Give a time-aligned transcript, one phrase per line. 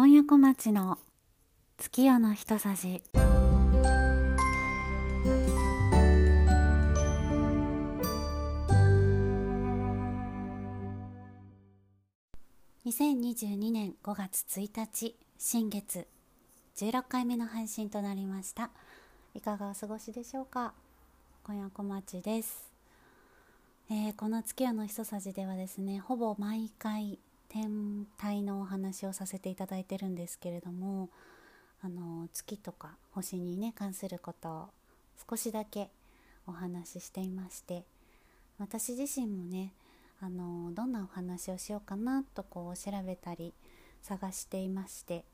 [0.00, 0.96] 今夜小町の
[1.76, 3.02] 月夜の一さじ。
[12.86, 16.06] 2022年5月1日新月。
[16.76, 18.70] 16回目の配信となりました。
[19.34, 20.74] いかがお過ごしでしょうか？
[21.42, 22.70] 今夜小町です。
[23.90, 27.18] えー、この月夜の一さじではですねほぼ毎回
[27.48, 31.08] 天体のお話をさせていただいてるんですけれども
[31.82, 34.68] あの月とか星にね関することを
[35.28, 35.90] 少しだけ
[36.46, 37.84] お話ししていまして
[38.58, 39.72] 私自身もね
[40.20, 43.54] あのどんなお話をしようかなとこう調べたり
[44.02, 45.24] 探していまして、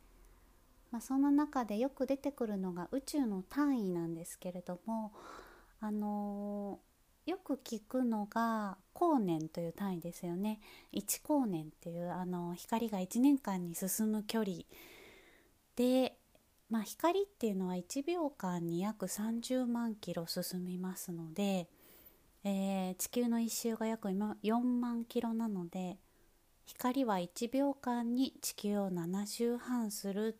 [0.90, 5.12] まあ、その中でよく出てくるのが宇宙の単位なんですけれども
[5.80, 6.78] あの
[7.26, 10.60] よく聞くのが光年という単位ですよね。
[10.92, 14.58] 1光年っていうあの光が1年間に進む距離
[15.76, 16.16] で、
[16.70, 21.68] まあ、光っていうのは1秒間に約30万キロ進みますので、
[22.44, 25.98] えー、地球の1周が約4万キロなので
[26.66, 30.36] 光は1秒間に地球を7周半する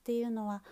[0.00, 0.62] っていうのは、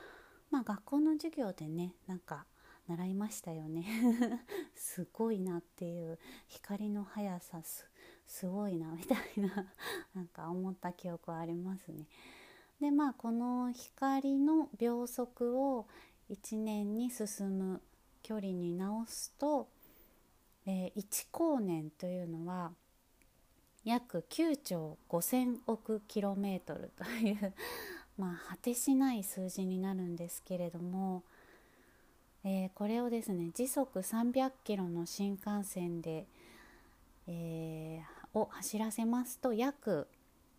[0.51, 2.47] まあ、学校の授業でねなんか
[2.88, 3.86] 習いましたよね
[4.74, 6.18] すごいなっていう
[6.48, 7.62] 光の速さ
[8.27, 9.72] すごいなみたいな
[10.14, 12.06] なんか思った記憶はありますね。
[12.80, 15.86] でまあこの光の秒速を
[16.28, 17.82] 1年に進む
[18.22, 19.68] 距離に直すと、
[20.66, 22.72] えー、1光年というのは
[23.84, 27.55] 約9兆5,000億キロメートルという
[28.16, 31.22] まあ果てしない数字になるんですけれども
[32.47, 36.27] えー、これをですね時速300キロの新幹線で、
[37.27, 40.06] えー、を走らせますと約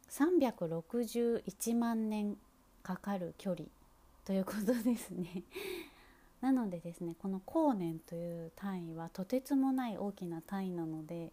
[0.09, 2.37] 361万年
[2.81, 3.67] かかる距離
[4.25, 5.43] ということですね。
[6.41, 11.31] なのでですねこの光年という単位はとてつもない大きな単位なので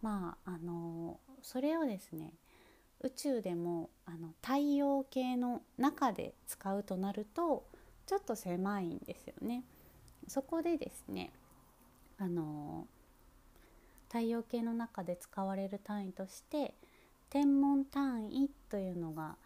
[0.00, 2.32] まああのそれをですね
[3.00, 7.66] 宇宙でもあの太陽系の中で使うとなると
[8.06, 9.64] ちょっと狭いんですよね。
[10.28, 11.30] そこでですね
[12.18, 12.86] あの
[14.08, 16.74] 太陽系の中で使われる単位として
[17.30, 19.36] 天文単位というのが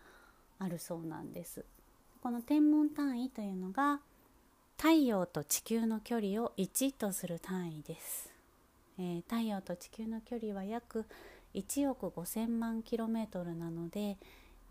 [0.59, 1.65] あるそうなんです。
[2.21, 4.01] この天文単位というのが
[4.77, 8.31] 太陽と地球の距離を1とする単位です。
[8.99, 11.07] えー、太陽と地球の距離は約
[11.55, 14.19] 1億5,000万キロメートルなので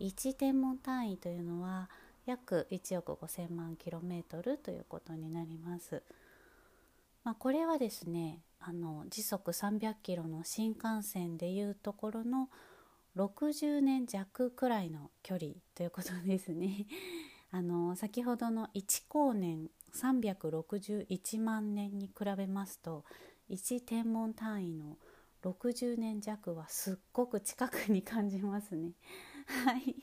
[0.00, 1.88] 1天文単位というのは
[2.28, 6.02] 約1億5000万キロメートルということになります。
[7.24, 12.48] まあ、これはですねあの時速300キロの新幹線でいうところの
[13.16, 16.86] 60年弱くらいの距離ということですね。
[17.50, 23.04] あの先ほどの1光年361万年に比べますと
[23.48, 24.98] 1天文単位の
[25.42, 28.92] 60年弱はすっごく近くに感じますね。
[29.64, 29.96] はい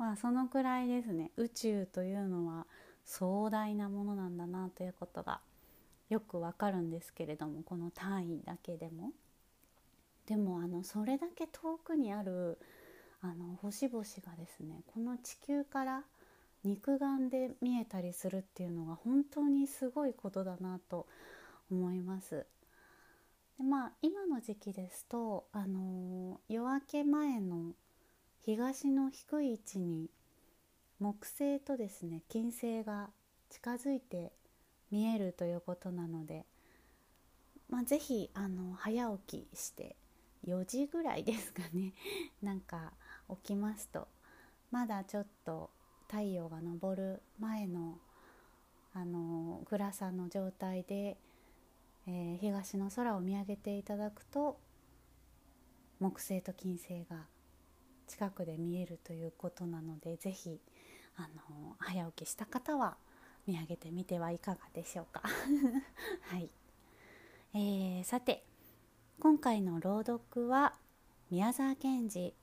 [0.00, 2.66] まあそのくらいですね宇宙というのは
[3.04, 5.40] 壮大なものなんだなということが
[6.08, 9.12] よくわかるんですけれどもこの単位だけでも。
[10.26, 12.56] でもあのそれだけ遠くにある
[13.20, 16.04] あの星々がですねこの地球から
[16.62, 21.06] 肉眼で見えたりするっていうのが本当にすごいことだなと
[21.70, 22.46] 思います。
[23.58, 27.72] でまあ今の時期ですと、あの夜明け前の
[28.42, 30.08] 東の低い位置に
[30.98, 33.10] 木星とですね金星が
[33.50, 34.32] 近づいて
[34.90, 36.44] 見えるということなので、
[37.68, 39.96] まあ、ぜひあの早起きして
[40.46, 41.92] 4時ぐらいですかね
[42.42, 42.92] なんか
[43.28, 44.08] 起きますと。
[44.70, 45.70] まだちょっと
[46.06, 47.98] 太陽が昇る前の
[48.92, 51.16] あの暗さの状態で、
[52.06, 54.58] えー、東の空を見上げていただくと
[56.00, 57.26] 木星と金星が
[58.10, 60.58] 近くで見えるということなので是非
[61.16, 62.96] あの早起きした方は
[63.46, 65.22] 見上げてみてはいかがでしょうか。
[66.28, 66.50] はい、
[67.54, 68.44] えー、さて
[69.20, 70.74] 今回の朗読は
[71.30, 72.34] 宮沢賢治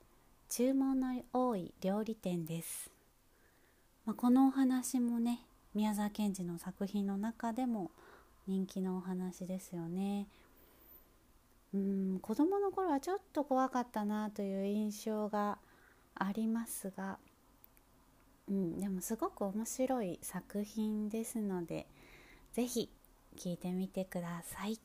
[0.47, 2.89] 注文の多い料理店です、
[4.05, 7.91] まあ、このお話もね宮沢賢治の作品の中でも
[8.47, 10.27] 人気のお話ですよね。
[11.73, 15.57] うん子供の頃はちょっと怖かったなという印象が
[16.15, 17.17] ありますが、
[18.49, 21.87] うん、でもすごく面白い作品ですので
[22.53, 22.89] 是非
[23.35, 24.79] 聴いてみてください。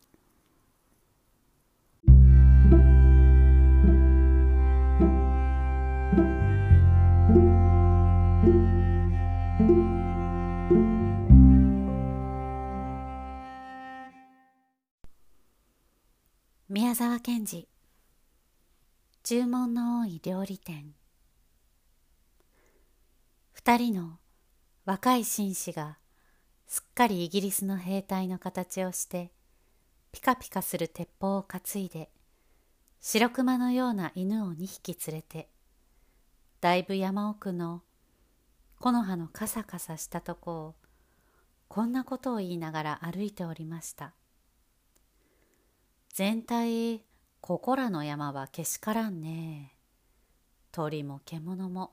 [16.75, 17.69] 宮沢賢治。
[19.25, 20.95] 注文の多い料理店。
[23.53, 24.19] 二人の
[24.87, 25.99] 若い紳士が
[26.67, 29.33] すっかりイギリスの兵隊の形をして
[30.13, 32.09] ピカピカする鉄砲を担いで
[33.03, 35.51] 白熊のような犬を2匹連れて
[36.63, 37.83] だいぶ山奥の
[38.81, 40.75] 木の葉のカサカサしたとこを
[41.69, 44.15] こんなことを言いながら歩いておりました。
[46.13, 47.03] 全体
[47.41, 49.75] ここらの山はけしからんね。
[50.71, 51.93] 鳥も獣も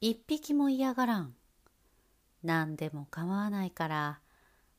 [0.00, 1.34] 一匹も嫌がらん。
[2.42, 4.20] 何でも構わないから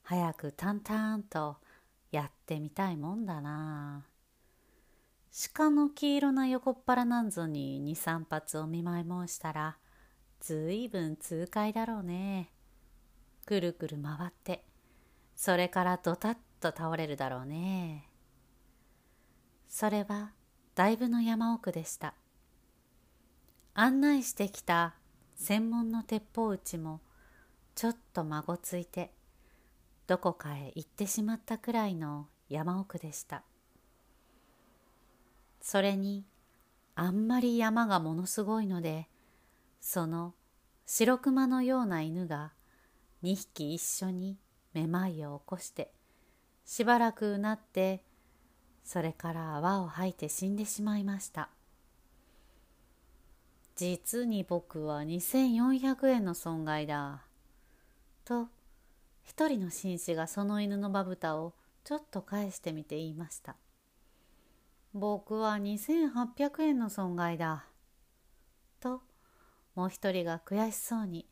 [0.02, 1.56] 早く淡々と
[2.12, 4.06] やってみたいもんだな。
[5.56, 9.78] 鹿の黄色な横っ腹なんぞに二三発お見舞い申したら
[10.42, 12.52] ずいぶん痛快だろうね。
[13.46, 14.66] くるくる回って
[15.38, 18.10] それからドタッと倒れるだろうね。
[19.76, 20.30] それは
[20.76, 22.14] だいぶの山奥でした。
[23.74, 24.94] 案内してきた
[25.36, 27.02] 専門の鉄砲打ちも
[27.74, 29.12] ちょっと孫ついて
[30.06, 33.42] どこかへ行ってしまったくらいの山奥でした。
[35.60, 36.24] それに
[36.94, 39.10] あんまり山がものすごいので
[39.80, 40.36] その
[40.86, 42.54] 白熊のような犬が
[43.24, 44.38] 2匹一緒に
[44.76, 45.92] めまいを起こして
[46.64, 48.04] しばらくうなって
[48.84, 51.50] それから泡を吐いて死んでしまいました
[53.76, 57.24] 実に僕は2400円の損害だ
[58.26, 58.48] と
[59.24, 61.54] 一人の紳士がその犬のまぶたを
[61.84, 63.56] ちょっと返してみて言いました。
[64.94, 67.66] 僕は2800円の損害だ。
[68.80, 69.02] と、
[69.76, 71.26] もう一人が悔しそうに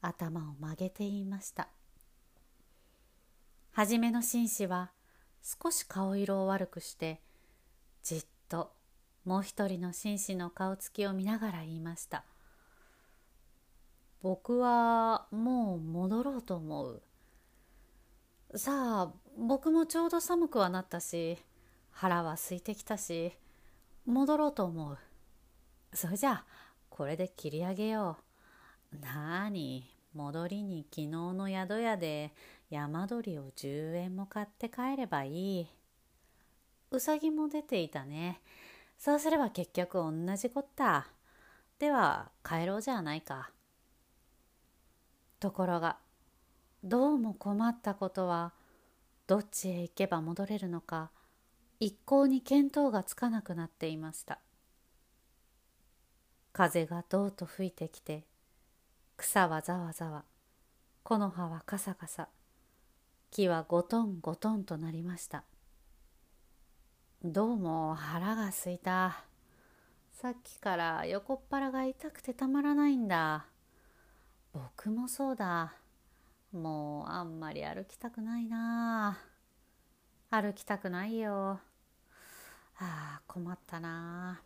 [0.00, 1.68] 頭を曲げて言いました。
[3.72, 4.90] はじめの紳士は
[5.42, 7.20] 少し顔色を悪くして
[8.02, 8.72] じっと
[9.24, 12.24] もう一人の紳士の顔つきを見ながら言いました。
[14.22, 17.02] 僕はもう戻ろうと思う。
[18.56, 21.38] さあ僕もちょうど寒くはなったし
[21.92, 23.32] 腹は空いてきたし
[24.06, 24.98] 戻ろうと思う
[25.94, 26.44] それじゃあ
[26.88, 28.18] これで切り上げよ
[28.92, 32.32] うなあに戻りに昨日の宿屋で
[32.70, 35.66] 山鳥を10円も買って帰ればいい。
[36.92, 38.40] うさぎも出ていたね。
[38.96, 41.08] そうすれば結局同じこった。
[41.80, 43.50] では帰ろうじゃないか。
[45.40, 45.96] ところが
[46.84, 48.52] どうも困ったことは
[49.26, 51.10] どっちへ行けば戻れるのか
[51.78, 54.38] 一向に見当がつかなくなっていました。
[56.52, 58.24] 風がどうと吹いてきて
[59.16, 60.24] 草はざわざわ。
[61.02, 62.28] 木の葉はカサカサ。
[63.30, 65.44] 木はゴトンゴトンとなりました。
[67.22, 69.24] どうも腹がすいた。
[70.12, 73.46] さっきから横っ腹が痛くてたまらないんだ。
[74.52, 75.74] 僕もそうだ。
[76.52, 79.16] もうあんまり歩きたくないな。
[80.28, 81.60] 歩きたくないよ。
[82.80, 84.42] ああ困ったな。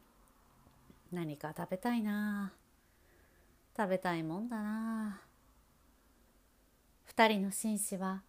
[1.10, 2.52] 何か食べたいな。
[3.74, 5.22] 食べたいもんだな。
[7.06, 8.22] 二人の紳士は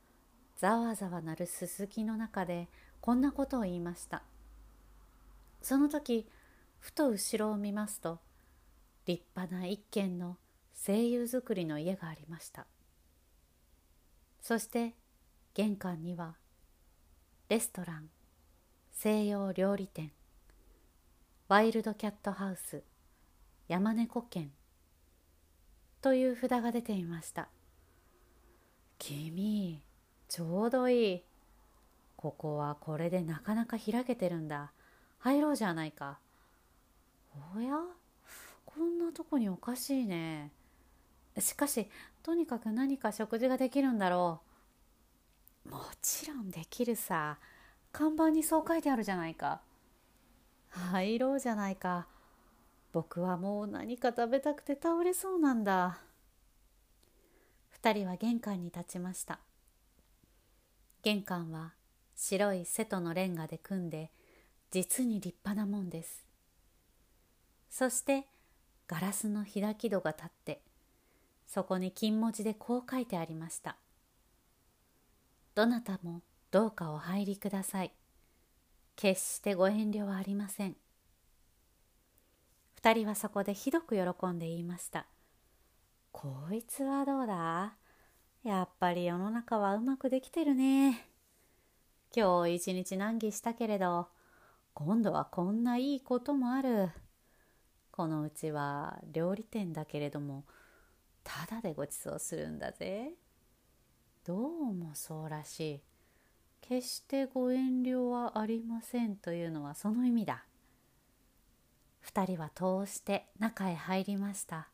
[0.57, 2.67] ざわざわなるすすきの中で
[3.01, 4.23] こんなことを言いました。
[5.61, 6.27] その時
[6.79, 8.19] ふと後ろを見ますと
[9.05, 10.37] 立派な一軒の
[10.85, 12.67] 声優造りの家がありました。
[14.41, 14.93] そして
[15.55, 16.35] 玄関には
[17.49, 18.09] レストラン
[18.91, 20.11] 西洋料理店
[21.47, 22.83] ワイルドキャットハウス
[23.67, 24.51] 山猫犬
[26.01, 27.49] という札が出ていました
[28.99, 29.81] 君
[30.35, 31.23] ちょうどいい。
[32.17, 34.73] ここはこれでなかなか開けてるんだ。
[35.19, 36.19] 入ろうじゃないか。
[37.55, 37.77] おや？
[38.65, 40.51] こんなとこにおかしいね。
[41.39, 41.87] しかし
[42.21, 44.41] とにかく何か食事ができるんだろ
[45.67, 45.69] う。
[45.69, 47.37] もちろんできるさ。
[47.93, 49.61] 看板にそう書いてあるじゃないか。
[50.69, 52.07] 入ろうじゃないか。
[52.91, 55.99] 僕はもう何か食べたくて倒れそうなんだ。
[57.69, 59.39] 二人は玄関に立ちました。
[61.05, 61.75] 玄関は
[62.15, 64.09] 白い瀬戸のレンガで組んで
[64.71, 66.25] 実に立派なもんです。
[67.69, 68.25] そして
[68.87, 70.63] ガラスの開き戸が立って
[71.45, 73.77] そこに金文字でこう書いてありました
[75.53, 77.93] 「どなたもどうかお入りください」
[78.95, 80.75] 「決してご遠慮はありません」
[82.73, 85.05] 二人はそこでひどく喜んで言いました
[86.11, 87.77] 「こいつはどうだ？
[88.45, 91.09] やっぱり世の中はうまくできてるね」
[92.15, 94.07] 今日一日難儀したけれど
[94.75, 96.91] 今度はこんないいこともある。
[97.91, 100.45] このうちは料理店だけれども
[101.23, 103.15] ただでごちそうするんだぜ。
[104.23, 105.81] どうもそうらしい。
[106.61, 110.45] 決してご遠慮はありませんというのはその意味だ。
[111.99, 114.69] 二人は通して中へ入りました。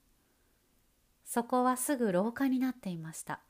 [1.24, 3.42] そこはすぐ廊下になっていました。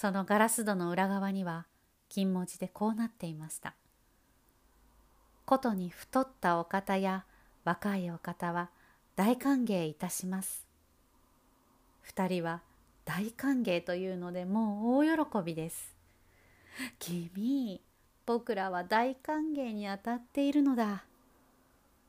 [0.00, 1.66] そのガラス戸の裏側には
[2.08, 3.74] 金文字でこうなっていました。
[5.44, 7.24] ことに太ったお方や
[7.64, 8.70] 若いお方は
[9.16, 10.68] 大歓迎いたします。
[12.02, 12.62] 二人は
[13.04, 15.96] 大歓迎というのでもう大喜びです。
[17.00, 17.80] 君
[18.24, 21.06] 僕らは大歓迎にあたっているのだ。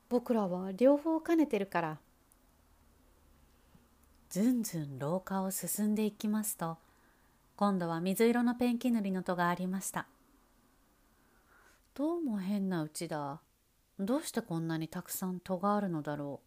[0.09, 1.97] 僕らは両方兼ねてるから。
[4.29, 6.77] ずんずん廊下を進んでいきますと
[7.59, 10.07] 今度は水色のペンキ塗りの戸がありました。
[11.93, 13.41] どうも変なうちだ。
[13.99, 16.39] どうしてこんなにたくさん戸があるのだろ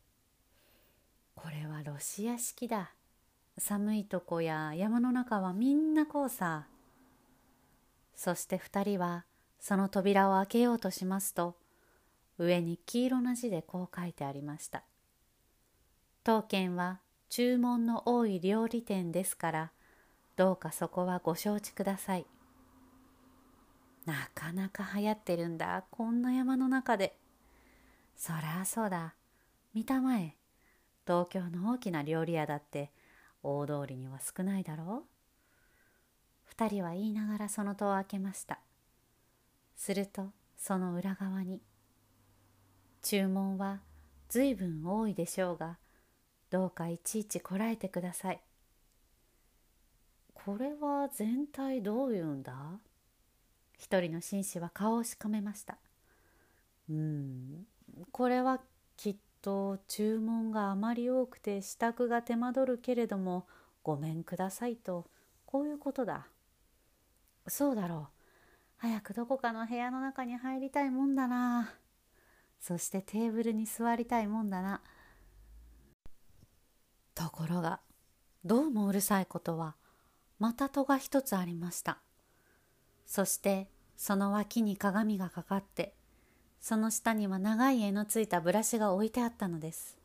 [1.37, 1.41] う。
[1.43, 2.95] これはロシア式だ。
[3.59, 6.67] 寒いとこや山の中はみんなこうさ
[8.17, 9.27] そして二人は
[9.61, 11.57] その扉を開けようとしますと
[12.39, 14.83] 上に黄色な字でこう書いてありました。
[16.25, 19.73] 当軒は注文の多い料理店ですから
[20.37, 22.27] どうかそこはご承知ください。
[24.07, 25.85] なかなか流行ってるんだ。
[25.91, 27.17] こんな山の中で。
[28.17, 29.15] そりゃそうだ。
[29.75, 30.37] 見たまえ。
[31.07, 32.93] 東京の大きな料理屋だって。
[33.43, 35.09] 大通りには少ないだろう。
[36.45, 38.61] 二人は言いながらその戸を開けました。
[39.77, 41.61] するとその裏側に。
[43.03, 43.81] 注文は
[44.29, 45.79] ずいぶん多いでしょうが
[46.51, 48.41] どうかいちいちこらえてください。
[50.45, 52.53] これは全体どういうんだ？
[53.79, 55.79] 一人の紳士は顔をしかめました。
[56.91, 57.67] うん。
[58.11, 58.61] これは
[58.97, 63.47] きっと注文があまり多くて支度が手間取るけれども
[63.83, 65.07] ごめんくださいと。
[65.47, 66.27] こういうことだ。
[67.47, 68.07] そうだろう。
[68.79, 71.73] 早くどこかの部屋の中に入りたいもんだな。
[72.61, 74.81] そしてテーブルに座りたいもんだな。
[77.15, 77.79] ところが
[78.45, 79.77] どうもうるさいことは
[80.43, 81.99] また戸が一つありました。
[83.07, 85.95] そしてその脇に鏡がかかって
[86.61, 89.97] その下には長い柄のついたブラシが置いてあったのです。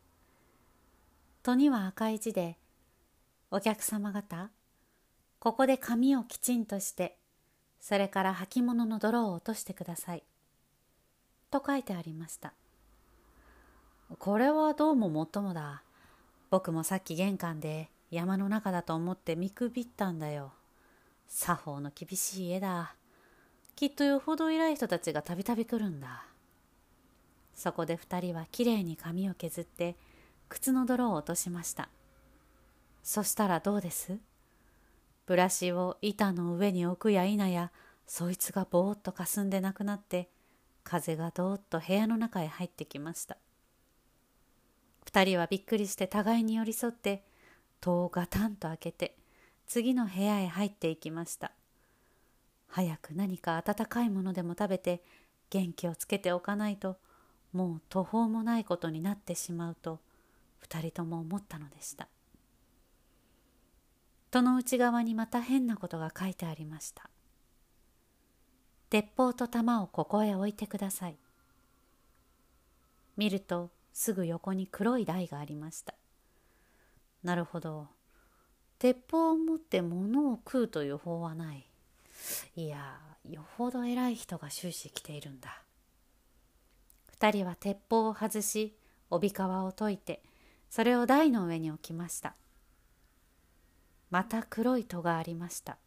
[1.42, 2.56] 戸には赤い字で
[3.50, 4.52] 「お客様方
[5.40, 7.18] ここで髪をきちんとして
[7.80, 10.24] それから履物の泥を落としてください」
[11.50, 12.54] と書いてありました。
[14.20, 15.82] これはどうももっともだ。
[16.52, 20.54] 僕もさっき玄関で山の中だと思って見くびったんだよ。
[21.28, 22.96] 作法の厳しい家だ。
[23.76, 26.26] きっとよほど偉い人たちがたびたび来るんだ。
[27.54, 29.96] そこで二人はきれいに髪を削って
[30.48, 31.90] 靴の泥を落としました。
[33.04, 34.18] そしたらどうです？
[35.26, 37.72] ブラシを板の上に置くや否や
[38.06, 40.30] そいつがぼーっとかすんでなくなって
[40.86, 43.36] 風がどーっと部屋の中へ入ってきました。
[45.04, 47.24] 二人はびっくりして互いに寄り添って
[47.82, 49.16] 戸をガタンと開けて
[49.66, 51.52] 次の部屋へ入っていきました
[52.68, 55.02] 早く何か温かいものでも食べて
[55.50, 56.98] 元気をつけておかないと
[57.54, 60.00] もう途方もないことになってしまうと
[60.60, 62.08] 二人とも思ったのでした
[64.32, 67.10] 戸の内側にまた変なことが書いてありました
[68.90, 71.18] 鉄砲と弾をここへ置いてください。
[73.18, 75.94] 見るとすぐ横に黒い台がありました。
[77.28, 77.90] なるほど。
[78.80, 81.70] 鉄砲を持って物を食うという法はない。
[82.56, 85.62] いや、よほど偉い人が終始来ているんだ。
[87.12, 88.78] 二人は鉄砲を外し、
[89.10, 90.24] 帯皮を解いて、
[90.70, 92.36] それを台の上に置きました。
[94.10, 95.78] また黒い戸がありました。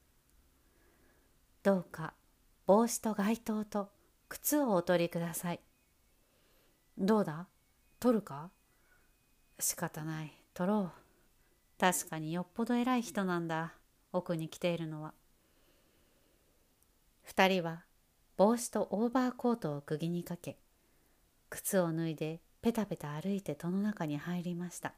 [1.63, 2.13] どうか
[2.67, 3.89] 帽子と街灯と
[4.29, 5.61] 靴をお取りください。
[6.99, 7.47] どうだ？
[7.99, 8.51] 取るか？
[9.59, 10.35] 仕方ない。
[10.53, 11.00] 取ろう。
[11.81, 13.73] 確かによっぽど偉い人なんだ。
[14.13, 15.15] 奥に来ているのは。
[17.23, 17.85] 二人は
[18.37, 20.59] 帽子とオーバーコートを釘にかけ、
[21.49, 24.93] 靴を脱いでペタペタ歩いて戸の中に入りました。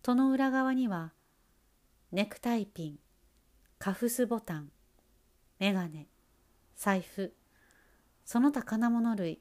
[0.00, 1.12] 戸の裏側には、
[2.12, 2.98] ネクタイピン、
[3.78, 4.70] カフスボタン、
[5.58, 6.06] メガネ、
[6.76, 7.34] 財布
[8.24, 9.40] その他金物類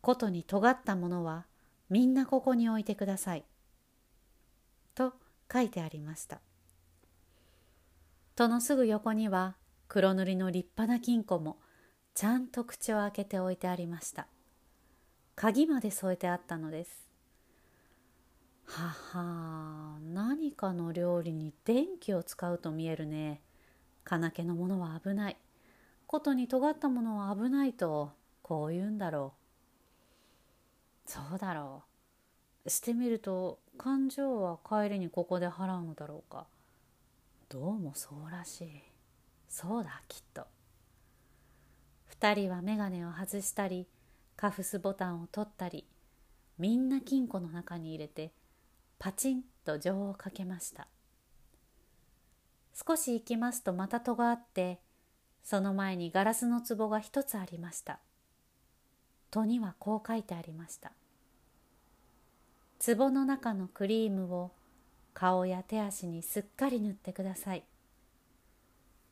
[0.00, 1.46] ことに尖ったものは
[1.90, 3.44] みんなここに置いてください」
[5.52, 6.40] 書いてありました。
[8.36, 9.56] 戸のすぐ横には
[9.88, 11.58] 黒塗りの立派な金庫も
[12.14, 14.28] ちゃんと口を開けて置いてありました。
[15.34, 17.08] 鍵まで添えてあったのです。
[18.66, 23.42] はは何かの料理に電気を使うと見えるね。
[24.04, 25.36] 金気のものは危ない。
[26.06, 29.34] ことに尖ったものは危ないとこう言うんだろ
[31.06, 31.10] う。
[31.10, 31.89] そうだろう。
[32.66, 36.46] してみると感情は帰りにここで払うのだろうか。
[37.48, 38.82] どうもそうらしい。
[39.48, 40.46] そうだきっと。
[42.20, 43.86] 2人は眼鏡を外したり
[44.36, 45.86] カフスボタンを取ったり
[46.58, 48.32] みんな金庫の中に入れて
[48.98, 50.86] パチンと錠をかけました。
[52.86, 54.80] 少し行きますとまた戸があって
[55.42, 58.00] その前にガラスの壺が一つありました。
[59.30, 60.92] 戸にはこう書いてありました。
[62.82, 64.52] 壺の中のクリームを
[65.12, 67.62] 顔や手足にすっかり塗ってください。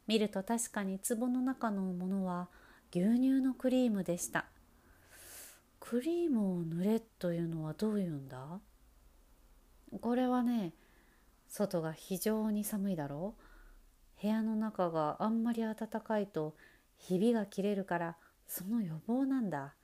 [0.07, 2.49] 見ると確かに壺の中のものは
[2.91, 4.47] 牛乳のクリームでした。
[5.81, 8.59] クリームを塗れというのはどういうんだ？
[10.01, 10.73] これはね
[11.47, 14.23] 外が非常に寒いだろう。
[14.23, 16.55] 部屋の中があんまり暖かいと
[16.97, 19.75] ひびが切れるからその予防なんだ。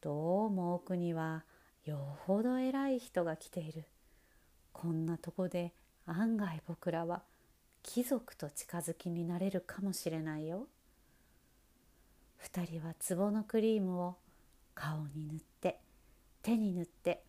[0.00, 1.42] どうも奥には
[1.84, 3.84] よほど偉い人が来ている。
[4.72, 5.72] こんなとこで
[6.06, 7.22] 案外僕らは
[7.82, 10.68] 貴族と近づきになれるかもしれないよ。
[12.36, 14.16] 二人は壺のクリームを
[14.74, 15.80] 顔に塗って
[16.42, 17.22] 手に塗って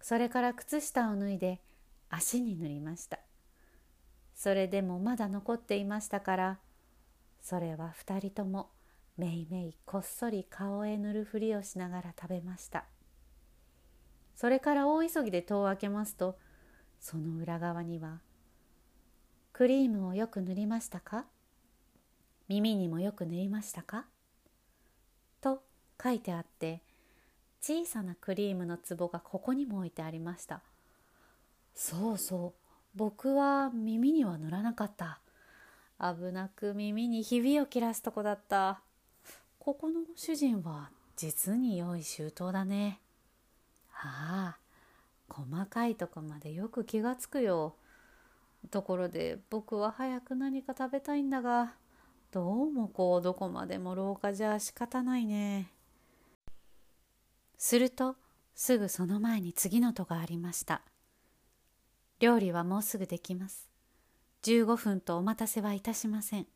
[0.00, 1.60] それから靴下を脱いで
[2.08, 3.18] 足に塗りました。
[4.34, 6.58] それでもまだ残っていましたから
[7.40, 8.70] それは二人とも
[9.16, 12.84] めいめいこっそり顔へ塗るふりをしながら食べました。
[14.34, 16.38] それから大急ぎで戸を開けますと
[17.00, 18.20] その裏側には
[19.52, 21.26] 「クリームをよく塗りましたか？
[22.48, 24.06] 耳にもよく塗りましたか?」
[25.40, 25.62] と
[26.02, 26.82] 書いてあって
[27.60, 30.62] 小さなクリームの壺がここにも置いてありました。
[31.74, 32.52] そうそう
[32.94, 35.20] 僕は耳には塗らなかった。
[36.00, 38.82] 危なく耳にひびを切らすとこだった。
[39.60, 43.00] ここの主人は実に良い周到だね。
[44.04, 44.58] ああ
[45.28, 47.76] 細かいとこまでよく気がつくよ。
[48.70, 51.74] ところで僕は早く何か食べたいんだが
[52.30, 55.72] どうもこうどこまでも廊下じゃ仕方ないね。
[57.56, 58.16] すると
[58.54, 60.82] すぐその前に次の戸がありました。
[62.20, 63.68] 料理はもうすぐできます。
[64.42, 66.46] 15分とお待たせはいたしません。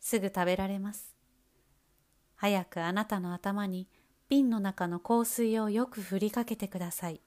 [0.00, 1.14] すぐ食べられます。
[2.36, 3.88] 早くあなたの頭に
[4.34, 7.20] 瓶の中の香水をよく振りかけてください。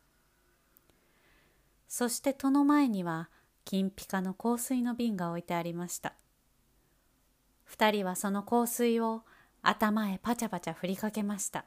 [1.88, 3.30] そして戸の前には
[3.64, 6.16] 金ピカの香水の瓶が置いてありました。
[7.64, 9.22] 二人はその香水を
[9.62, 11.64] 頭へパチャパチャ振りかけました。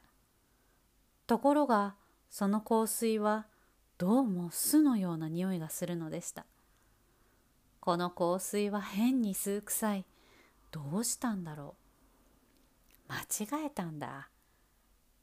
[1.26, 1.94] ところが
[2.28, 3.46] その香水は
[3.96, 6.44] どうも酢のような匂いがするのでした。
[7.80, 10.04] この香水は変に酢臭い。
[10.70, 11.76] どうしたんだろ
[13.08, 13.12] う。
[13.12, 14.28] 間違えたんだ。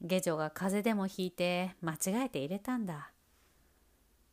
[0.01, 3.11] 下女が風邪でもひいて間違えて入れたんだ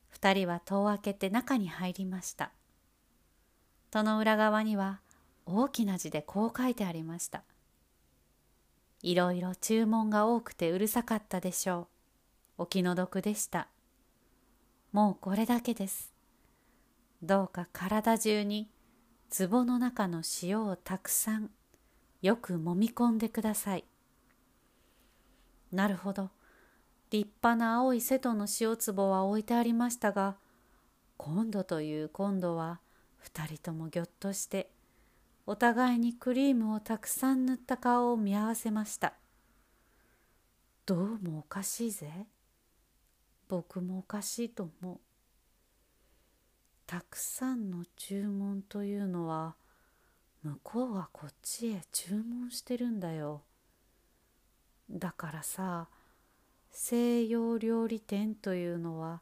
[0.09, 2.53] 二人は戸を開けて中に入りました
[3.91, 5.01] 戸の裏側には
[5.47, 7.43] 大きな字でこう書いてありました
[9.05, 11.89] いろいろ注文が多くてうるさかったでしょ
[12.57, 12.63] う。
[12.63, 13.69] お気の毒でした。
[14.93, 16.15] もうこれだけです。
[17.23, 18.71] どうか体中に
[19.29, 21.51] 壺の中の塩をたくさん
[22.23, 23.85] よく揉み込んでください。
[25.75, 26.31] なるほど。
[27.11, 30.37] 立派な青い瀬戸の塩壺は置いてありましたが、
[31.17, 32.81] 今度という今度は
[33.19, 34.71] 二人ともぎょっとして
[35.47, 39.15] お互いにクリームをたくさん塗った顔を見合わせました。
[40.87, 42.27] どうもおかしいぜ。
[43.49, 44.99] 僕もおかしいと思う。
[46.87, 49.57] たくさんの注文というのは
[50.43, 53.43] 向こうがこっちへ注文してるんだよ。
[54.91, 55.89] だからさ
[56.71, 59.21] 西洋料理店というのは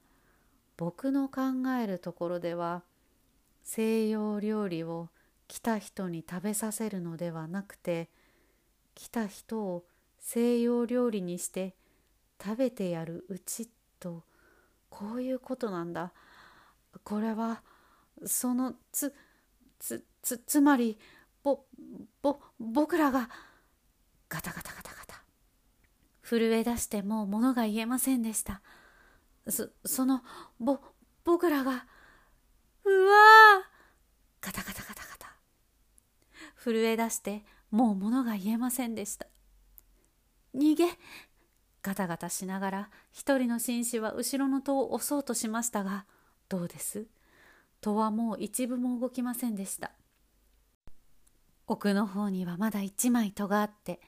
[0.77, 1.42] 僕の考
[1.81, 2.83] えるところでは
[3.62, 5.09] 西洋料理を
[5.48, 8.09] 来た人に食べさせるのではなくて
[8.94, 9.85] 来た人を
[10.18, 11.75] 西洋料理にして
[12.42, 13.68] 食べてやるうち
[14.01, 14.25] と
[14.88, 16.12] こういうことなんだ。
[17.05, 17.62] これは
[18.25, 19.14] そのつ
[19.79, 20.98] つつつまり
[21.42, 21.61] ぼ
[22.20, 23.29] ぼ僕らが
[24.29, 25.01] ガタガタガタガタ
[26.33, 28.62] 震え出してもう物が言えませんでした。
[29.49, 30.23] そその
[30.59, 30.79] ぼ
[31.25, 33.66] 僕らがうわー
[34.40, 35.37] ガタガタガタガタ。
[36.57, 39.27] 震え出してもう物が言えませんでした。
[40.57, 40.87] 逃げ
[41.83, 46.07] ガタガタしながら一人の紳士は後ろの戸を押そうとしましたが
[46.49, 47.09] どうです？
[47.83, 49.92] 戸はもう一部も動きませんでした。
[51.66, 54.01] 奥の方にはまだ一枚戸があって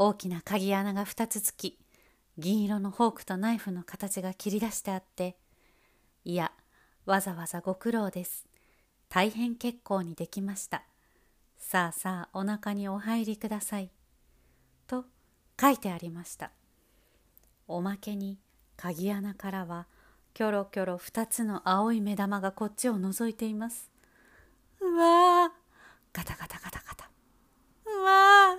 [0.00, 1.76] 大きな鍵穴が二つつき
[2.38, 5.36] 銀色のフォークとナイフの形が切り出してあって
[6.24, 6.52] いや
[7.04, 8.46] わざわざご苦労です。
[9.08, 10.84] 大変結構にできました。
[11.58, 13.90] さあさあお腹にお入りください。
[14.86, 15.04] と
[15.60, 16.52] 書いてありました。
[17.66, 18.38] おまけに
[18.76, 19.88] 鍵穴からは
[20.32, 23.90] キョロキョロ二つの青い目玉がこっちを覗いています。
[24.80, 25.50] うわー
[26.12, 27.10] ガタガタガタガタ。
[27.86, 28.58] うわ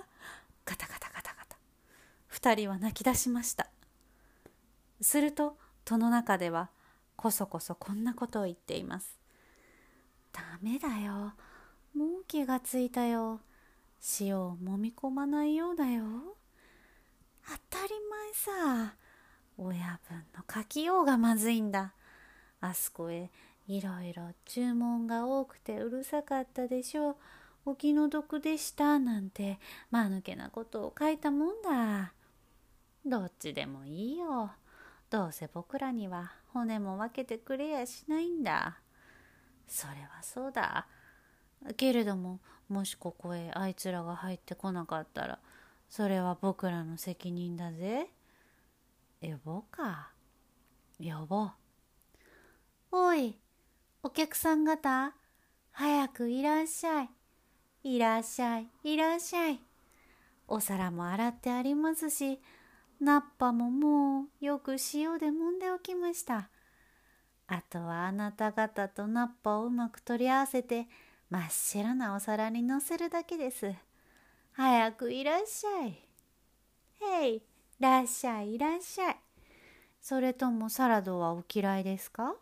[0.66, 1.09] ガタガタ。
[2.32, 3.68] ガタガタ二人は泣き出しました。
[5.00, 6.70] すると戸の中では
[7.16, 9.18] こそこそこんなことを言っています。
[10.32, 11.34] ダメだよ。
[11.94, 13.40] もう気がついたよ。
[14.20, 16.04] 塩を揉み込まないようだよ。
[17.46, 18.94] 当たり前さ。
[19.58, 21.92] 親分の書きようがまずいんだ。
[22.60, 23.30] あそこへ
[23.66, 27.16] いろいろ注文が多くてうるさかったでしょう。
[27.66, 28.98] お気の毒でした。
[28.98, 29.58] なんて
[29.90, 32.14] 間抜けなことを書いたもんだ。
[33.04, 34.50] どっちでもいいよ。
[35.08, 38.80] どうせ僕らには骨も分けてくれやしないんだ。
[39.66, 40.86] それはそうだ。
[41.76, 45.38] けれどももしここへあいつらが入ってこなかったら
[45.88, 48.08] それは僕らの責任だぜ。
[49.20, 50.12] 呼ぼうか。
[50.98, 51.52] 呼ぼう。
[52.92, 53.38] おい
[54.02, 55.14] お客さん方
[55.72, 57.10] 早くいらっしゃい。
[57.82, 59.60] いらっしゃいいらっしゃい。
[60.46, 62.40] お皿も洗ってありますし
[63.00, 66.50] ナッパももうよく塩で揉んでおきました
[67.46, 70.86] あとはあなた方とナッパをうまく取り合わせて
[71.30, 73.72] 真っ白なお皿にのせるだけです
[74.52, 75.98] 早くいらっしゃい
[77.02, 77.42] へい
[77.78, 79.16] らっしゃいいらっしゃい。
[80.02, 82.34] それともサラダはお嫌いですか？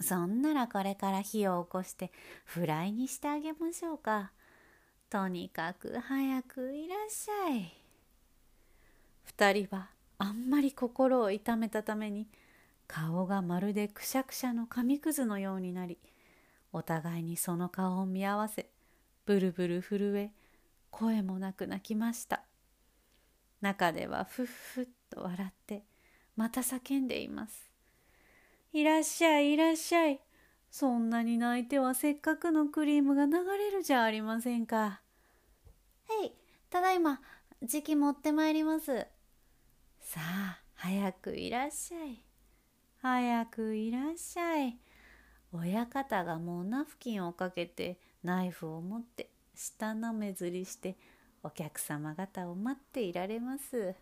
[0.00, 2.10] そんならこれから火を起こして
[2.44, 4.32] フライにしてあげましょうか。
[5.08, 7.85] とにかく早くいらっしゃい。
[9.26, 12.26] 二人はあんまり心を痛めたために
[12.86, 15.98] 顔がまるでくしゃくしゃの紙くずのようになり
[16.72, 18.68] お互いにその顔を見合わせ
[19.26, 20.30] ブルブル震え
[20.90, 22.42] 声もなく泣きました。
[23.60, 25.84] 中ではふっふっと笑って
[26.36, 27.70] また叫んでいます。
[28.72, 30.20] いらっしゃいいらっしゃい。
[30.70, 35.00] そんなに泣いてはせっかくのクリームが流れるじゃありませんか。
[36.22, 36.32] へい、
[36.70, 37.20] ただいま、
[37.62, 39.06] 時期持ってまいります。
[40.06, 42.22] さあ、早くいらっしゃい。
[43.02, 44.78] 早くいらっしゃい。
[45.52, 50.96] 親方がもうナフキンをかけてナイフを持って舌なめずりして
[51.42, 53.96] お客様方を待っていられます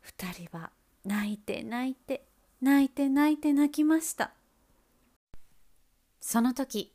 [0.00, 0.70] 二人は
[1.04, 2.26] 泣いて泣いて
[2.60, 4.32] 泣いて泣いて泣きました
[6.20, 6.92] その時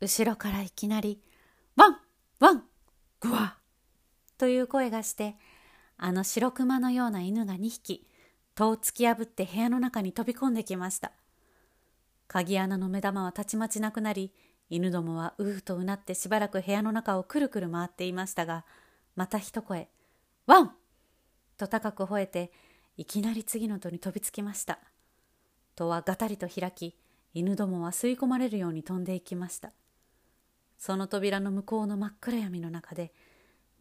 [0.00, 1.20] 後ろからいきなり
[1.76, 1.98] 「ワン
[2.40, 2.64] ワン
[3.20, 3.58] グワ!」
[4.38, 5.36] という声がして
[6.02, 8.06] あの白熊のような犬が2匹
[8.54, 11.12] 戸を突き破って部屋の中に飛び込んできました
[12.26, 14.32] 鍵穴の目玉はたちまちなくなり
[14.74, 18.64] 犬どもはううとうなってしばらく部屋の中をくるくる回っていましたが、
[19.14, 19.90] また一声、
[20.46, 20.72] ワン
[21.58, 22.52] と高く吠えて、
[22.96, 24.78] いきなり次の戸に飛びつきました。
[25.76, 26.96] 戸はがたりと開き、
[27.34, 29.72] 犬どもは吸い込まれるように飛んでいきました。
[30.78, 33.12] その扉の向こうの真っ暗闇の中で、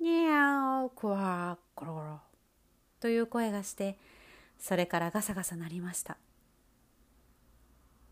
[0.01, 2.19] にゃークワーコロコロ
[2.99, 3.97] という声がして、
[4.59, 6.17] それからガサガサ鳴りました。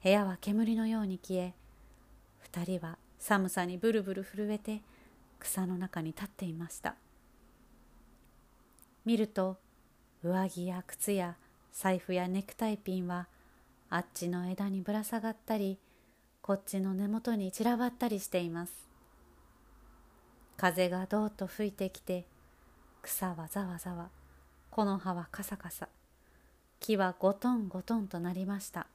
[0.01, 1.53] 部屋は煙のように消え、
[2.39, 4.81] 二人は寒さにブルブル震えて
[5.39, 6.95] 草の中に立っていました
[9.05, 9.57] 見ると
[10.23, 11.35] 上着や靴や
[11.71, 13.27] 財布やネクタイピンは
[13.89, 15.77] あっちの枝にぶら下がったり
[16.41, 18.88] こっちの根元に散らばったりしています
[20.59, 22.25] 風がどうと吹いてきて
[23.01, 24.09] 草はざわざわ。
[24.69, 25.87] 木の葉はカサカサ。
[26.81, 28.87] 木はゴトンゴトンとなりました。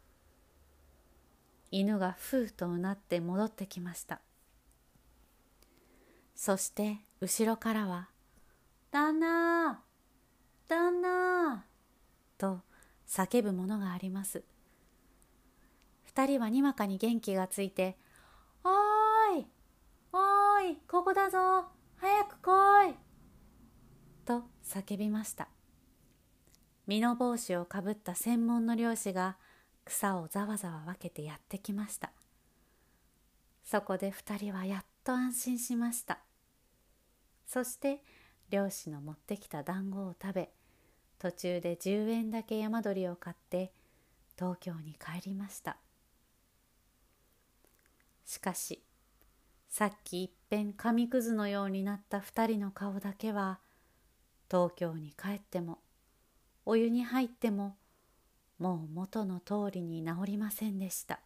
[1.70, 4.20] 犬がふうとうなって戻ってきました。
[6.34, 8.10] そして後ろからは
[8.92, 9.80] 「旦那
[10.68, 11.64] 旦那!」
[12.36, 12.60] と
[13.08, 14.44] 叫ぶものがあります。
[16.02, 17.96] 二人はにわかに元気がついて
[18.64, 19.03] 「おーい
[20.16, 21.66] おーいここだぞ。
[21.96, 22.94] 早く来い!」
[24.24, 25.48] と叫びました。
[26.86, 29.36] 身の帽子をかぶった専門の漁師が
[29.84, 32.12] 草をざわざわ分けてやってきました。
[33.64, 36.20] そこで二人はやっと安心しました。
[37.44, 38.04] そして
[38.50, 40.52] 漁師の持ってきた団子を食べ
[41.18, 43.72] 途中で10円だけ山鳥を買って
[44.38, 45.76] 東京に帰りました。
[48.24, 48.80] しかし
[49.76, 53.58] さっきいっぺん紙くずのようになった二人の顔だけは
[54.48, 55.80] 東京に帰っても
[56.64, 57.74] お湯に入っても
[58.60, 61.18] もう元の通りに治りませんでした。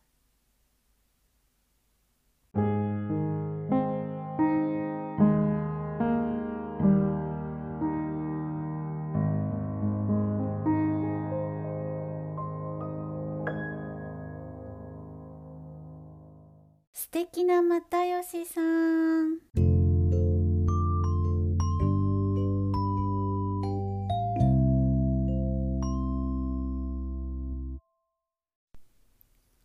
[18.31, 19.39] 又吉さん。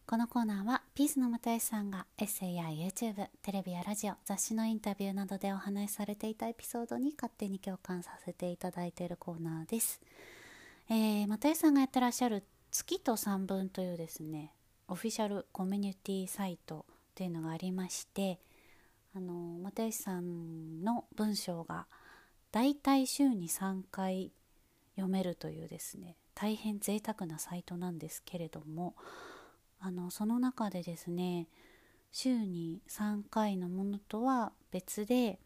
[0.05, 9.99] このコーナーはピースの又吉さんがエッセイや YouTube テレビやラジオ雑誌のインタビューなどでお話しされていたエピソードに勝手に共感させていただいているコーナーです、
[10.89, 14.53] えー、又吉さんがやってらっしゃる月と三分というですね
[14.87, 18.39] オフィシャルコミュニティサイトというのがありまして
[19.15, 21.87] あの又吉さんの文章が
[22.51, 24.31] だいたい週に3回
[24.95, 28.95] 読めるというですね大変贅沢なサイトなんですけれども
[29.79, 31.47] あのその中でですね
[32.11, 35.39] 週に3回のものとは別で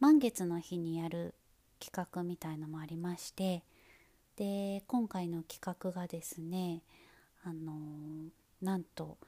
[0.00, 1.34] 満月の日にやる
[1.78, 3.64] 企画みたいのもありまして
[4.36, 6.82] で今回の企画がですね
[7.44, 7.72] あの
[8.60, 9.18] なんと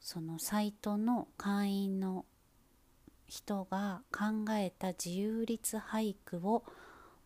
[0.00, 2.26] そのサイトの会員の
[3.26, 6.64] 人が考えた自由律俳句を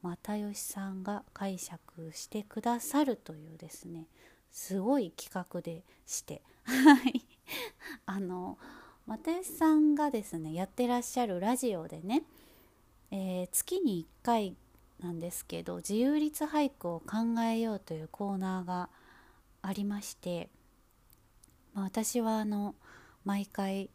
[0.02, 4.06] 又吉さんが解釈してくださるというですね。
[4.50, 6.42] すごい企画でして。
[8.06, 8.58] あの
[9.06, 12.24] 又吉さんがですねやってらっしゃるラジオでね、
[13.10, 14.56] えー、月に1回
[15.00, 18.90] なんですけど自由律俳句を考えようというコーナーが
[19.62, 20.50] ありまして、
[21.72, 22.74] まあ、私はあの
[23.24, 23.90] 毎回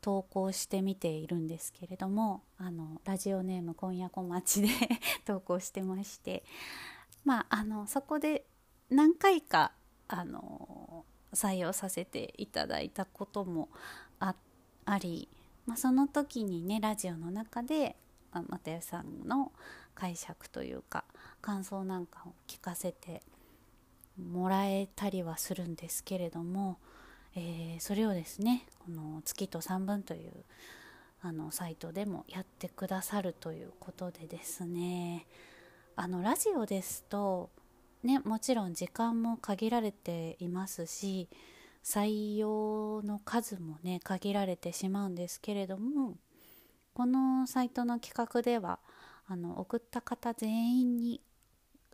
[0.00, 4.68] 投稿してみているんですけれどもあのラジオネーム今夜小町で
[5.24, 6.44] 投稿してまして
[7.24, 8.46] まああのそこで
[8.88, 9.72] 何回か
[10.08, 13.68] あの採用させていただいたことも
[14.18, 14.34] あ
[14.98, 15.28] り、
[15.66, 17.96] まあ、その時にねラジオの中で
[18.32, 19.52] 又吉さんの
[19.94, 21.04] 解釈というか
[21.40, 23.22] 感想なんかを聞かせて
[24.18, 26.78] もらえたりはするんですけれども、
[27.36, 30.32] えー、それをですねこの月と3分という
[31.22, 35.26] あのサイトでもやってくださるということでですね
[35.96, 37.50] あのラジオですと
[38.02, 41.28] ね、もちろん時間も限られていますし
[41.84, 46.16] 採用の数もね限られてしまうんですけれども
[46.94, 48.78] このサイトの企画では
[49.26, 51.20] あの送った方全員に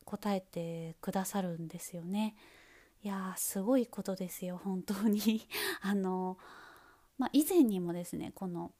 [0.04, 2.36] 答えてくださるんですよね。
[3.06, 5.46] いやすごいことですよ本当に。
[5.80, 6.38] あの、
[7.18, 8.72] まあ、以前にもですねこの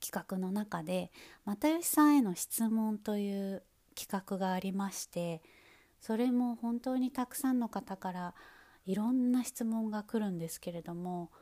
[0.00, 1.10] 企画の中で
[1.44, 3.64] 又吉さんへの質問という
[3.96, 5.42] 企画がありまして
[6.00, 8.34] それも本当にたくさんの方から
[8.86, 11.32] いろんな質問が来るんですけれども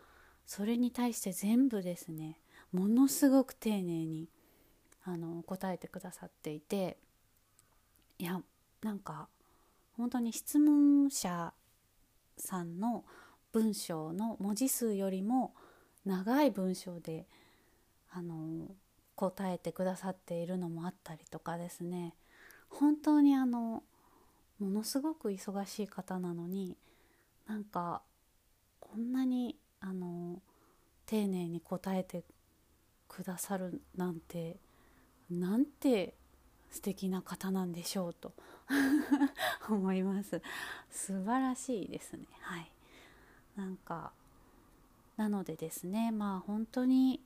[0.46, 2.40] それに対して全部ですね
[2.72, 4.30] ものすごく丁寧に
[5.04, 6.96] あの答えてくださっていて
[8.18, 8.40] いや
[8.80, 9.28] なんか
[9.98, 11.52] 本当に質問者
[12.38, 13.04] さんの
[13.52, 15.54] 文章の文字数よりも
[16.04, 17.26] 長い文章で
[18.10, 18.68] あの
[19.14, 22.14] 答えてくださっているのもあったりとかですね。
[22.68, 23.82] 本当にあの
[24.58, 26.76] ものすごく忙しい方なのに
[27.46, 28.02] なんか
[28.80, 30.40] こんなにあの
[31.06, 32.24] 丁寧に答えて
[33.08, 34.56] くださるなんて
[35.30, 36.14] なんて
[36.70, 38.32] 素敵な方なんでしょうと
[39.68, 40.42] 思います。
[40.90, 42.26] 素晴らしいですね。
[42.40, 42.70] はい。
[43.56, 44.12] なんか
[45.16, 47.20] なのでですねまあ本当に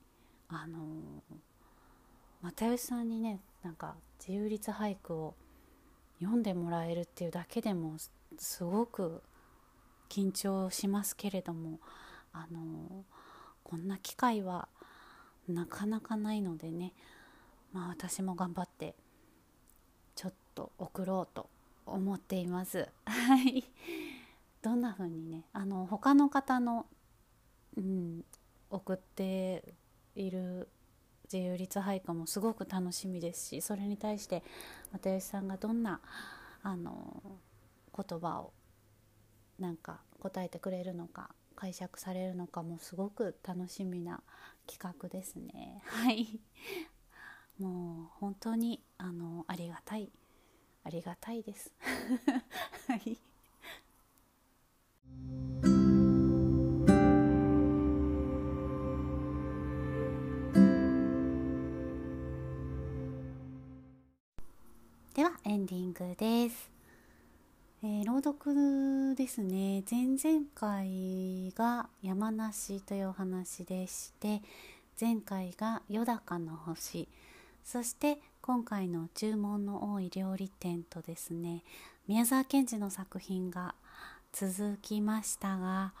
[0.49, 0.79] あの
[2.41, 5.35] 又吉さんにねなんか自由律俳句を
[6.19, 7.97] 読んでもらえるっていうだけでも
[8.37, 9.21] すごく
[10.09, 11.79] 緊張しますけれども
[12.33, 13.05] あの
[13.63, 14.67] こんな機会は
[15.47, 16.93] なかなかないのでね
[17.73, 18.95] まあ私も頑張って
[20.53, 21.49] と送ろうと
[21.85, 22.87] 思っています。
[23.05, 23.63] はい。
[24.61, 26.85] どんな風にねあの他の方の、
[27.75, 28.23] うん、
[28.69, 29.75] 送って
[30.15, 30.69] いる
[31.25, 34.41] 自由律俳句もすごく楽しみですしそれに対して
[34.93, 35.99] 又吉さんがどんな
[36.63, 37.21] あの
[37.95, 38.53] 言葉を
[39.59, 44.21] なんか答えてくれるのか解釈されるのかもすごく楽しみな
[44.65, 45.81] 企画ですね。
[45.85, 46.39] はい
[47.59, 50.09] もう本当にあのありがたい
[50.85, 51.71] ありがたいです。
[52.87, 53.17] はい。
[65.13, 66.71] ではエンディングです、
[67.83, 69.83] えー、朗読ですね。
[69.89, 74.41] 前々回が山梨というお話でして
[74.99, 77.07] 前回が「よだかの星」
[77.63, 81.63] そして今回の「注文の多い料理店」とですね
[82.09, 83.73] 宮沢賢治の作品が
[84.33, 85.93] 続きましたが、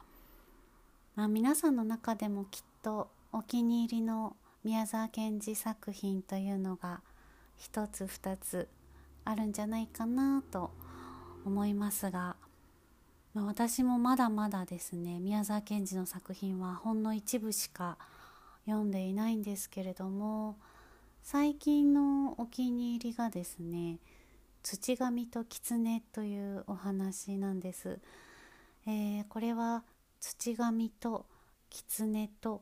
[1.15, 6.99] まあ、皆さんの中でもきっとお気に入りの宮沢賢治作品というのが
[7.55, 8.67] 一つ二つ
[9.23, 10.71] あるんじゃないかなと
[11.45, 12.35] 思いますが、
[13.33, 17.97] まあ、私もまだまだですね宮沢賢治の作品はほんの一部しか
[18.65, 20.57] 読んでいないんですけれども
[21.25, 23.99] 最近のお気に入りがですね
[24.61, 28.01] 「土神と狐」というお話なんです。
[28.85, 29.85] えー、これは
[30.19, 31.25] 土神と
[31.69, 32.61] 狐と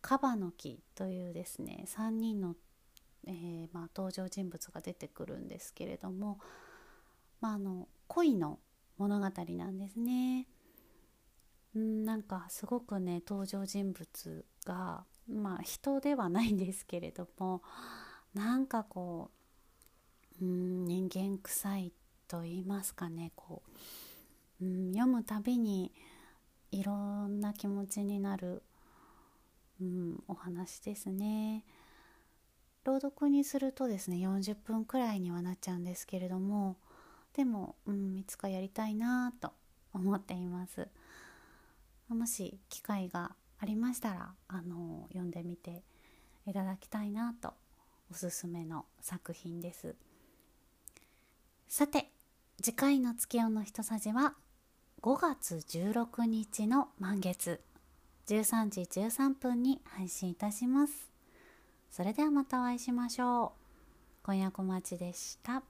[0.00, 2.56] カバの木というですね3人の、
[3.26, 6.40] えー、まあ、登場人物が出てくるんですけれども、
[7.42, 8.60] まあ、あの恋の
[8.96, 10.48] 物語なんですね。
[11.78, 17.62] んなんかすごくね登場人物がまあ人ではないんですけれども
[18.34, 19.30] なんかこ
[20.40, 21.92] ううん人間臭い
[22.28, 23.62] と言いますかねこ
[24.60, 25.92] ううん読むたびに
[26.72, 26.94] いろ
[27.26, 28.62] んな気持ちになる、
[29.80, 31.64] うん、お話ですね。
[32.84, 36.78] 朗読にするとですね40分くらいにはなっちゃうんですけれども
[37.34, 39.52] でも、うん、いつかやりたいなと
[39.92, 40.88] 思っています。
[42.08, 45.82] もし機会がありましたらあの読んでみて
[46.46, 47.52] いただきたいなと
[48.10, 49.94] おすすめの作品です。
[51.68, 52.10] さて
[52.62, 54.34] 次回の月夜の一さじは
[55.02, 57.60] 5月16日の満月。
[58.26, 61.10] 13時13分に配信いたします。
[61.90, 63.50] それではまたお会いしましょう。
[64.22, 65.62] 今夜小町でした。